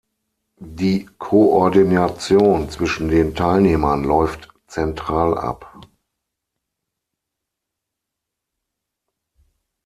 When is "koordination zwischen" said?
1.19-3.07